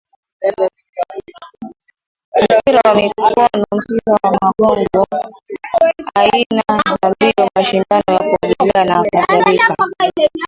[2.39, 3.45] mpira wa mikono
[3.77, 5.05] mpira wa magongo
[6.21, 6.63] aina
[7.01, 9.75] za mbio mashindano ya kuogelea nakadhalika